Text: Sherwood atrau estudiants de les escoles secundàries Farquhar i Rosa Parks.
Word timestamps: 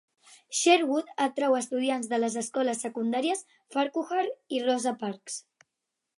Sherwood 0.59 1.11
atrau 1.25 1.57
estudiants 1.57 2.09
de 2.13 2.19
les 2.23 2.39
escoles 2.43 2.81
secundàries 2.87 3.45
Farquhar 3.77 4.27
i 4.59 4.65
Rosa 4.67 4.97
Parks. 5.05 5.41